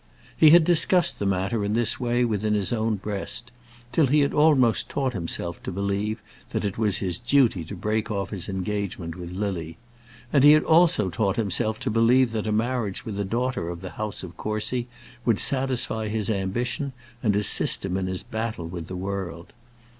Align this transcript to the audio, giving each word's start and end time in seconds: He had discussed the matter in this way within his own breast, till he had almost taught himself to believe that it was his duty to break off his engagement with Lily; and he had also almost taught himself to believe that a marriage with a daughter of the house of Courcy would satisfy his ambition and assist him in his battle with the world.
He 0.35 0.49
had 0.49 0.63
discussed 0.63 1.19
the 1.19 1.27
matter 1.27 1.63
in 1.63 1.75
this 1.75 1.99
way 1.99 2.25
within 2.25 2.55
his 2.55 2.73
own 2.73 2.95
breast, 2.95 3.51
till 3.91 4.07
he 4.07 4.21
had 4.21 4.33
almost 4.33 4.89
taught 4.89 5.13
himself 5.13 5.61
to 5.61 5.71
believe 5.71 6.23
that 6.49 6.65
it 6.65 6.75
was 6.75 6.97
his 6.97 7.19
duty 7.19 7.63
to 7.65 7.75
break 7.75 8.09
off 8.09 8.31
his 8.31 8.49
engagement 8.49 9.15
with 9.15 9.31
Lily; 9.31 9.77
and 10.33 10.43
he 10.43 10.53
had 10.53 10.63
also 10.63 11.03
almost 11.03 11.15
taught 11.17 11.35
himself 11.35 11.79
to 11.81 11.91
believe 11.91 12.31
that 12.31 12.47
a 12.47 12.51
marriage 12.51 13.05
with 13.05 13.19
a 13.19 13.23
daughter 13.23 13.69
of 13.69 13.81
the 13.81 13.91
house 13.91 14.23
of 14.23 14.37
Courcy 14.37 14.87
would 15.23 15.37
satisfy 15.39 16.07
his 16.07 16.31
ambition 16.31 16.93
and 17.21 17.35
assist 17.35 17.85
him 17.85 17.95
in 17.95 18.07
his 18.07 18.23
battle 18.23 18.65
with 18.67 18.87
the 18.87 18.95
world. 18.95 19.53